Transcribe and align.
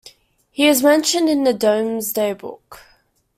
He 0.49 0.67
is 0.67 0.81
mentioned 0.81 1.29
in 1.29 1.43
the 1.43 1.53
Domesday 1.53 2.33
Book. 2.33 2.81